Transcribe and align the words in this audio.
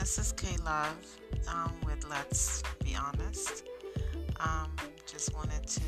this 0.00 0.16
is 0.16 0.32
K 0.32 0.56
Love 0.64 0.96
um, 1.48 1.72
with 1.84 2.08
Let's 2.08 2.62
Be 2.84 2.94
Honest. 2.94 3.64
Um, 4.38 4.70
just 5.06 5.34
wanted 5.34 5.66
to 5.66 5.80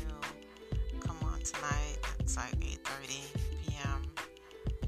come 0.99 1.15
on 1.23 1.39
tonight. 1.39 1.97
It's 2.19 2.35
like 2.35 2.51
8:30 2.59 2.81
p.m. 3.65 4.11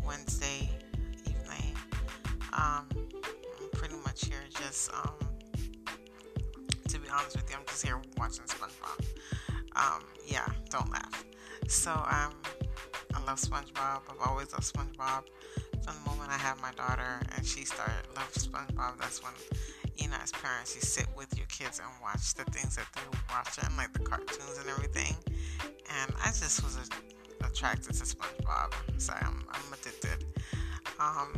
Wednesday 0.05 0.69
evening. 1.25 1.73
Um, 2.51 2.85
I'm 2.91 3.69
pretty 3.71 3.95
much 4.03 4.25
here 4.25 4.43
just 4.59 4.91
um, 4.91 5.15
to 6.89 6.99
be 6.99 7.07
honest 7.07 7.37
with 7.37 7.49
you, 7.49 7.55
I'm 7.57 7.65
just 7.65 7.85
here 7.85 8.01
watching 8.17 8.43
SpongeBob. 8.43 9.05
Um, 9.77 10.03
yeah, 10.27 10.47
don't 10.69 10.91
laugh. 10.91 11.23
So 11.69 11.91
um, 11.91 12.33
I 13.13 13.23
love 13.25 13.39
SpongeBob. 13.39 14.01
I've 14.09 14.27
always 14.27 14.51
loved 14.51 14.65
SpongeBob 14.73 15.23
from 15.83 15.95
the 16.03 16.09
moment 16.09 16.31
I 16.31 16.37
had 16.37 16.55
my 16.61 16.71
daughter 16.71 17.21
and 17.35 17.45
she 17.45 17.65
started 17.65 18.07
love 18.15 18.31
SpongeBob, 18.33 18.99
that's 18.99 19.21
when 19.21 19.33
you 19.97 20.09
know 20.09 20.17
as 20.21 20.31
parents 20.31 20.75
you 20.75 20.81
sit 20.81 21.07
with 21.15 21.37
your 21.37 21.47
kids 21.47 21.79
and 21.79 21.89
watch 22.01 22.33
the 22.33 22.45
things 22.45 22.75
that 22.75 22.87
they're 22.95 23.19
watching, 23.29 23.75
like 23.77 23.93
the 23.93 23.99
cartoons 23.99 24.57
and 24.59 24.69
everything. 24.69 25.15
And 26.01 26.13
I 26.23 26.27
just 26.27 26.63
was 26.63 26.77
attracted 27.43 27.93
to 27.93 28.03
SpongeBob. 28.03 28.73
So 28.97 29.13
I'm, 29.13 29.43
I'm 29.51 29.73
addicted. 29.73 30.25
Um, 30.99 31.33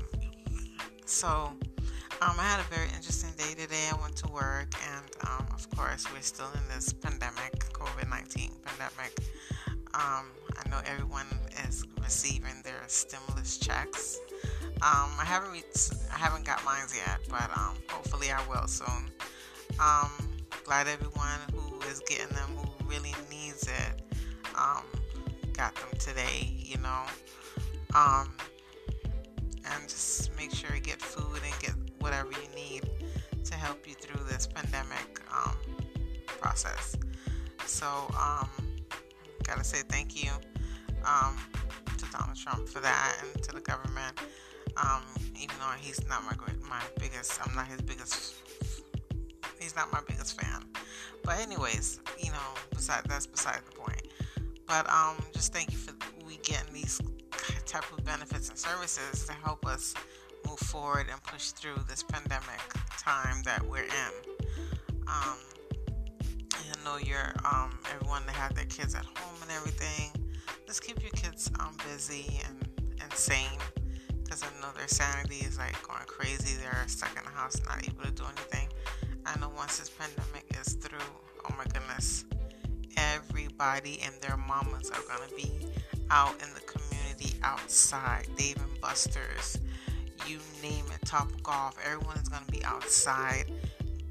so 1.05 1.51
um, 2.21 2.35
I 2.39 2.43
had 2.43 2.59
a 2.59 2.75
very 2.75 2.87
interesting 2.95 3.31
day 3.37 3.53
today. 3.61 3.89
I 3.91 4.01
went 4.01 4.15
to 4.17 4.27
work, 4.29 4.73
and 4.93 5.05
um, 5.27 5.47
of 5.53 5.69
course, 5.75 6.05
we're 6.13 6.21
still 6.21 6.49
in 6.53 6.67
this 6.73 6.93
pandemic, 6.93 7.59
COVID 7.73 8.09
19 8.09 8.51
pandemic. 8.63 9.19
Um, 9.93 10.27
I 10.57 10.69
know 10.69 10.79
everyone 10.85 11.27
is 11.67 11.85
receiving 12.01 12.61
their 12.63 12.81
stimulus 12.87 13.57
checks. 13.57 14.19
Um, 14.81 15.11
I 15.19 15.23
haven't 15.25 15.63
I 16.13 16.17
haven't 16.17 16.45
got 16.45 16.63
mine 16.65 16.85
yet, 16.93 17.19
but 17.29 17.49
um, 17.57 17.75
hopefully 17.89 18.27
I 18.31 18.45
will 18.47 18.67
soon. 18.67 19.09
Um, 19.79 20.11
glad 20.63 20.87
everyone 20.87 21.39
who 21.53 21.79
is 21.89 22.01
getting 22.07 22.33
them, 22.35 22.49
who 22.57 22.89
really 22.89 23.13
needs 23.29 23.67
it, 23.67 24.01
um, 24.57 24.83
got 25.53 25.75
them 25.75 25.89
today. 25.97 26.53
You 26.55 26.77
know, 26.77 27.03
um, 27.95 28.35
and 29.65 29.83
just 29.87 30.35
make 30.37 30.53
sure 30.53 30.75
you 30.75 30.81
get 30.81 31.01
food 31.01 31.41
and 31.43 31.61
get 31.61 31.73
whatever 31.99 32.31
you 32.31 32.55
need 32.55 32.89
to 33.43 33.55
help 33.55 33.87
you 33.87 33.93
through 33.93 34.23
this 34.25 34.47
pandemic 34.47 35.21
um, 35.33 35.57
process. 36.27 36.95
So, 37.65 37.85
gotta 39.43 39.63
say 39.63 39.81
thank 39.87 40.21
you 40.21 40.31
to 41.97 42.05
Donald 42.11 42.37
Trump 42.37 42.67
for 42.67 42.79
that 42.79 43.17
and 43.21 43.43
to 43.43 43.51
the 43.51 43.61
government. 43.61 44.19
Um, 44.77 45.03
even 45.35 45.55
though 45.59 45.73
he's 45.79 46.05
not 46.07 46.23
my 46.23 46.35
my 46.69 46.81
biggest, 46.99 47.39
I'm 47.45 47.55
not 47.55 47.67
his 47.67 47.81
biggest. 47.81 48.35
He's 49.59 49.75
not 49.75 49.91
my 49.91 50.01
biggest 50.07 50.39
fan. 50.39 50.63
But 51.23 51.39
anyways, 51.39 51.99
you 52.19 52.31
know, 52.31 52.53
beside 52.71 53.03
that's 53.05 53.25
beside 53.27 53.61
the 53.65 53.71
point. 53.71 54.07
But 54.67 54.89
um, 54.89 55.17
just 55.33 55.53
thank 55.53 55.71
you 55.71 55.77
for 55.77 55.93
we 56.25 56.37
getting 56.37 56.73
these 56.73 56.99
type 57.65 57.85
of 57.97 58.03
benefits 58.03 58.49
and 58.49 58.57
services 58.57 59.25
to 59.25 59.33
help 59.33 59.65
us 59.65 59.93
move 60.47 60.59
forward 60.59 61.07
and 61.11 61.21
push 61.23 61.51
through 61.51 61.77
this 61.89 62.03
pandemic 62.03 62.61
time 62.97 63.41
that 63.43 63.63
we're 63.67 63.83
in. 63.83 64.47
Um, 65.07 65.37
I 66.53 66.83
know 66.83 66.97
you're 66.97 67.33
um, 67.43 67.79
everyone 67.93 68.25
that 68.25 68.35
had 68.35 68.55
their 68.55 68.65
kids 68.65 68.95
at 68.95 69.05
home 69.05 69.41
and 69.41 69.51
everything. 69.51 70.11
Just 70.67 70.83
keep 70.83 71.01
your 71.01 71.11
kids 71.11 71.49
um, 71.59 71.75
busy 71.87 72.39
and, 72.47 72.67
and 73.01 73.13
sane 73.13 73.59
because 74.25 74.43
I 74.43 74.47
know 74.61 74.73
their 74.75 74.87
sanity 74.87 75.45
is 75.45 75.57
like 75.57 75.81
going 75.87 76.05
crazy. 76.07 76.57
They're 76.59 76.83
stuck 76.87 77.15
in 77.17 77.23
the 77.23 77.31
house, 77.31 77.61
not 77.65 77.87
able 77.87 78.03
to 78.03 78.11
do 78.11 78.23
anything. 78.23 78.67
I 79.25 79.39
know 79.39 79.51
once 79.55 79.77
this 79.77 79.89
pandemic 79.89 80.45
is 80.59 80.73
through, 80.73 80.99
oh 81.49 81.55
my 81.57 81.63
goodness, 81.65 82.25
everybody 82.97 83.99
and 84.03 84.13
their 84.21 84.37
mamas 84.37 84.89
are 84.89 85.01
gonna 85.07 85.31
be 85.35 85.51
out 86.09 86.33
in 86.41 86.53
the 86.53 86.61
community, 86.61 87.37
outside. 87.43 88.27
Dave 88.35 88.57
and 88.57 88.81
Buster's, 88.81 89.59
you 90.27 90.39
name 90.61 90.85
it, 90.93 91.05
Top 91.05 91.29
Golf. 91.43 91.77
Everyone 91.85 92.17
is 92.17 92.29
gonna 92.29 92.45
be 92.51 92.63
outside 92.63 93.45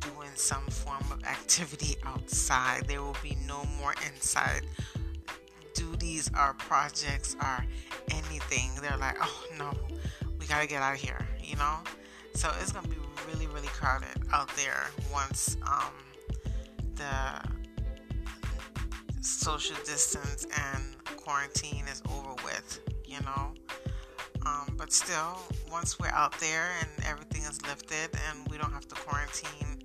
doing 0.00 0.30
some 0.34 0.64
form 0.66 1.04
of 1.10 1.22
activity 1.24 1.96
outside. 2.04 2.86
There 2.86 3.02
will 3.02 3.16
be 3.22 3.36
no 3.46 3.64
more 3.78 3.94
inside 4.06 4.62
duties 5.74 6.30
or 6.38 6.54
projects 6.54 7.36
or 7.40 7.64
anything. 8.50 8.70
They're 8.80 8.96
like, 8.96 9.16
oh 9.20 9.44
no, 9.58 9.72
we 10.38 10.46
gotta 10.46 10.66
get 10.66 10.82
out 10.82 10.94
of 10.94 11.00
here, 11.00 11.26
you 11.42 11.56
know? 11.56 11.78
So 12.34 12.50
it's 12.60 12.72
gonna 12.72 12.88
be 12.88 12.96
really, 13.26 13.46
really 13.48 13.68
crowded 13.68 14.22
out 14.32 14.50
there 14.56 14.86
once 15.12 15.56
um, 15.66 15.92
the 16.96 17.48
social 19.20 19.76
distance 19.84 20.46
and 20.72 21.16
quarantine 21.16 21.84
is 21.90 22.02
over 22.10 22.34
with, 22.44 22.80
you 23.04 23.20
know? 23.20 23.54
Um, 24.46 24.74
but 24.76 24.92
still, 24.92 25.38
once 25.70 25.98
we're 25.98 26.08
out 26.08 26.38
there 26.38 26.68
and 26.80 27.06
everything 27.06 27.42
is 27.42 27.62
lifted 27.62 28.10
and 28.28 28.46
we 28.50 28.58
don't 28.58 28.72
have 28.72 28.86
to 28.88 28.94
quarantine 28.94 29.82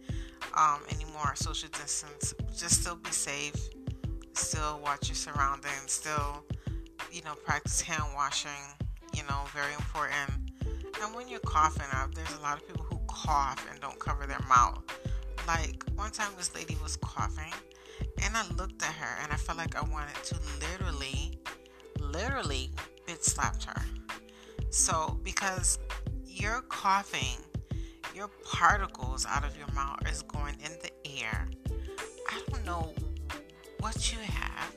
um, 0.57 0.81
anymore, 0.93 1.33
social 1.35 1.69
distance, 1.69 2.33
just 2.57 2.81
still 2.81 2.95
be 2.97 3.11
safe, 3.11 3.55
still 4.33 4.81
watch 4.83 5.07
your 5.07 5.15
surroundings, 5.15 5.91
still, 5.91 6.43
you 7.11 7.21
know, 7.23 7.33
practice 7.45 7.81
hand 7.81 8.03
washing, 8.15 8.51
you 9.13 9.23
know, 9.23 9.43
very 9.53 9.73
important. 9.73 10.51
And 11.01 11.15
when 11.15 11.27
you're 11.27 11.39
coughing 11.39 11.87
up, 11.93 12.13
there's 12.13 12.33
a 12.35 12.41
lot 12.41 12.57
of 12.57 12.67
people 12.67 12.83
who 12.83 12.99
cough 13.07 13.65
and 13.71 13.79
don't 13.79 13.97
cover 13.99 14.25
their 14.25 14.41
mouth. 14.47 14.83
Like 15.47 15.83
one 15.95 16.11
time, 16.11 16.31
this 16.37 16.53
lady 16.53 16.77
was 16.83 16.97
coughing, 16.97 17.53
and 18.23 18.35
I 18.35 18.45
looked 18.55 18.83
at 18.83 18.93
her 18.93 19.23
and 19.23 19.31
I 19.31 19.35
felt 19.35 19.57
like 19.57 19.75
I 19.75 19.81
wanted 19.81 20.15
to 20.25 20.35
literally, 20.59 21.39
literally 21.99 22.71
bit 23.07 23.23
slapped 23.23 23.63
her. 23.65 23.81
So, 24.69 25.19
because 25.23 25.79
you're 26.25 26.61
coughing, 26.69 27.43
your 28.13 28.29
particles 28.43 29.25
out 29.25 29.43
of 29.43 29.57
your 29.57 29.71
mouth 29.73 29.99
is 30.11 30.21
going 30.23 30.55
in 30.63 30.71
the 30.81 31.21
air. 31.21 31.47
I 32.29 32.41
don't 32.49 32.65
know 32.65 32.93
what 33.79 34.11
you 34.11 34.19
have, 34.19 34.75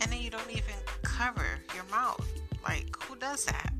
and 0.00 0.10
then 0.10 0.20
you 0.20 0.30
don't 0.30 0.50
even 0.50 0.74
cover 1.24 1.46
your 1.74 1.84
mouth. 1.84 2.26
Like, 2.64 2.94
who 3.02 3.16
does 3.16 3.46
that? 3.46 3.72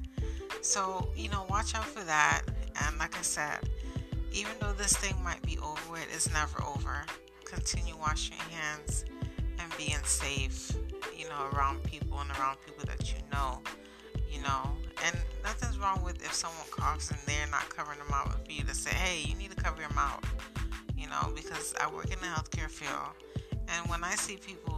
So, 0.63 1.09
you 1.15 1.29
know, 1.29 1.45
watch 1.51 1.75
out 1.75 1.85
for 1.85 2.03
that. 2.05 2.43
And 2.83 2.99
like 2.99 3.19
I 3.19 3.23
said, 3.23 3.69
even 4.33 4.53
though 4.61 4.73
this 4.73 4.97
thing 4.97 5.15
might 5.23 5.43
be 5.43 5.59
over, 5.59 5.99
it 5.99 6.09
is 6.15 6.33
never 6.33 6.63
over. 6.63 7.05
Continue 7.45 7.97
washing 7.99 8.37
your 8.39 8.59
hands 8.59 9.05
and 9.59 9.71
being 9.77 10.03
safe, 10.05 10.75
you 11.15 11.29
know, 11.29 11.51
around 11.53 11.83
people 11.85 12.19
and 12.19 12.31
around 12.39 12.57
people 12.65 12.85
that 12.87 13.13
you 13.13 13.21
know, 13.31 13.61
you 14.31 14.41
know. 14.41 14.71
And 15.05 15.15
nothing's 15.43 15.79
wrong 15.79 16.03
with 16.03 16.25
if 16.25 16.33
someone 16.33 16.67
coughs 16.71 17.11
and 17.11 17.21
they're 17.27 17.51
not 17.51 17.69
covering 17.69 17.99
their 17.99 18.09
mouth 18.09 18.35
for 18.43 18.53
you 18.53 18.63
to 18.65 18.75
say, 18.75 18.95
hey, 18.95 19.21
you 19.29 19.37
need 19.37 19.51
to 19.51 19.63
cover 19.63 19.83
your 19.83 19.93
mouth, 19.93 20.25
you 20.97 21.09
know, 21.09 21.31
because 21.35 21.75
I 21.79 21.93
work 21.93 22.07
in 22.07 22.19
the 22.21 22.27
healthcare 22.27 22.71
field. 22.71 23.13
And 23.69 23.87
when 23.91 24.03
I 24.03 24.15
see 24.15 24.37
people 24.37 24.74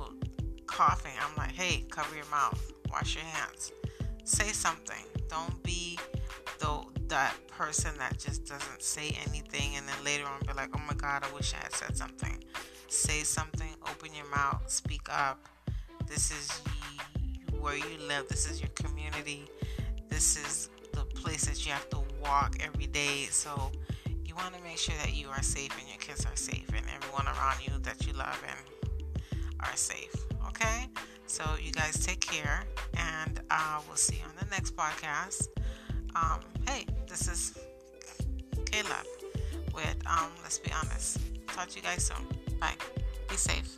coughing, 0.76 1.12
I'm 1.18 1.34
like, 1.38 1.52
hey, 1.52 1.86
cover 1.88 2.14
your 2.14 2.26
mouth, 2.26 2.74
wash 2.90 3.14
your 3.14 3.24
hands, 3.24 3.72
say 4.24 4.48
something. 4.48 5.06
Don't 5.30 5.62
be 5.62 5.98
the 6.58 6.82
that 7.08 7.34
person 7.48 7.96
that 7.96 8.18
just 8.18 8.44
doesn't 8.44 8.82
say 8.82 9.16
anything 9.26 9.76
and 9.76 9.88
then 9.88 9.94
later 10.04 10.26
on 10.26 10.38
be 10.46 10.52
like, 10.52 10.68
oh 10.76 10.82
my 10.86 10.92
God, 10.92 11.24
I 11.24 11.34
wish 11.34 11.54
I 11.54 11.62
had 11.62 11.72
said 11.72 11.96
something. 11.96 12.44
Say 12.88 13.22
something, 13.22 13.70
open 13.90 14.14
your 14.14 14.28
mouth, 14.28 14.64
speak 14.66 15.08
up. 15.10 15.46
This 16.06 16.30
is 16.30 16.60
where 17.58 17.76
you 17.76 17.98
live, 18.06 18.28
this 18.28 18.50
is 18.50 18.60
your 18.60 18.70
community, 18.74 19.44
this 20.10 20.36
is 20.36 20.68
the 20.92 21.06
place 21.06 21.46
that 21.46 21.64
you 21.64 21.72
have 21.72 21.88
to 21.88 22.00
walk 22.22 22.56
every 22.60 22.86
day. 22.86 23.28
So 23.30 23.72
you 24.26 24.34
want 24.34 24.54
to 24.54 24.62
make 24.62 24.76
sure 24.76 24.94
that 25.02 25.14
you 25.14 25.28
are 25.28 25.42
safe 25.42 25.72
and 25.80 25.88
your 25.88 25.98
kids 25.98 26.26
are 26.26 26.36
safe 26.36 26.68
and 26.68 26.84
everyone 26.94 27.26
around 27.28 27.66
you 27.66 27.78
that 27.78 28.06
you 28.06 28.12
love 28.12 28.42
and 28.46 28.75
are 29.66 29.76
safe. 29.76 30.14
Okay? 30.48 30.88
So 31.26 31.44
you 31.62 31.72
guys 31.72 32.04
take 32.04 32.20
care 32.20 32.64
and 32.96 33.40
uh, 33.50 33.80
we'll 33.86 33.96
see 33.96 34.16
you 34.16 34.22
on 34.24 34.34
the 34.38 34.50
next 34.50 34.76
podcast. 34.76 35.48
Um, 36.14 36.40
hey, 36.66 36.86
this 37.08 37.28
is 37.28 37.58
Love 38.88 39.06
with 39.74 39.96
um, 40.06 40.30
Let's 40.42 40.58
Be 40.58 40.70
Honest. 40.72 41.18
Talk 41.48 41.68
to 41.68 41.76
you 41.76 41.82
guys 41.82 42.04
soon. 42.04 42.26
Bye. 42.60 42.74
Be 43.28 43.36
safe. 43.36 43.76